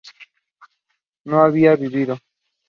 no 1.25 1.43
habíamos 1.43 1.79
vivido 1.79 2.17